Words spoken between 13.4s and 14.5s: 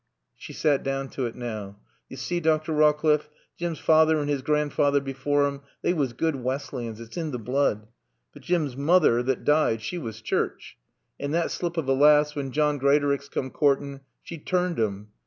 courtin', she